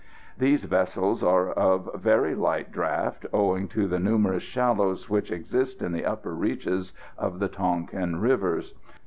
[0.35, 5.91] These vessels are of very light draught, owing to the numerous shallows which exist in
[5.91, 8.73] the upper reaches of the Tonquin rivers.